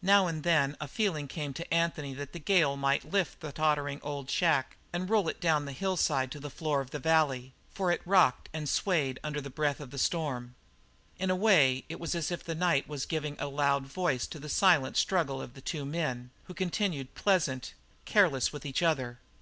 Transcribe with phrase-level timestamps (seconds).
[0.00, 4.00] Now and then a feeling came to Anthony that the gale might lift the tottering
[4.02, 7.52] old shack and roll it on down the hillside to the floor of the valley,
[7.74, 10.54] for it rocked and swayed under the breath of the storm.
[11.18, 14.38] In a way it was as if the night was giving a loud voice to
[14.38, 17.74] the silent struggle of the two men, who continued pleasant,
[18.06, 19.18] careless with each other.